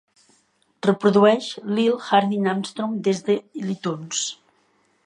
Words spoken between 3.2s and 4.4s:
de l'Itunes.